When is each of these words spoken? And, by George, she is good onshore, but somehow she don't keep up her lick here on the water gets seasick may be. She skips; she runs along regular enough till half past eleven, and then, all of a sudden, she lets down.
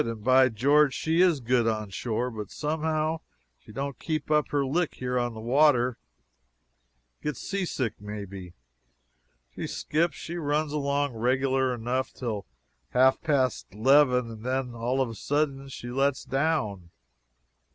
And, 0.03 0.23
by 0.23 0.49
George, 0.49 0.95
she 0.95 1.21
is 1.21 1.39
good 1.41 1.67
onshore, 1.67 2.31
but 2.31 2.49
somehow 2.49 3.19
she 3.59 3.71
don't 3.71 3.99
keep 3.99 4.31
up 4.31 4.47
her 4.47 4.65
lick 4.65 4.95
here 4.95 5.19
on 5.19 5.35
the 5.35 5.39
water 5.39 5.99
gets 7.21 7.39
seasick 7.39 8.01
may 8.01 8.25
be. 8.25 8.55
She 9.53 9.67
skips; 9.67 10.15
she 10.17 10.37
runs 10.37 10.71
along 10.73 11.13
regular 11.13 11.71
enough 11.71 12.13
till 12.13 12.47
half 12.89 13.21
past 13.21 13.67
eleven, 13.69 14.31
and 14.31 14.43
then, 14.43 14.73
all 14.73 15.01
of 15.01 15.09
a 15.09 15.13
sudden, 15.13 15.69
she 15.69 15.91
lets 15.91 16.25
down. 16.25 16.89